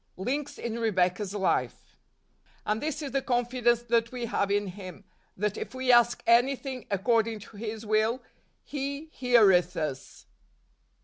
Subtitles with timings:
[0.17, 1.95] Links in Rebecca's Life."
[2.65, 5.03] And this is the confidence that we have in him,
[5.37, 8.23] that, if we ask anything according to his will,
[8.63, 10.25] he heareth us."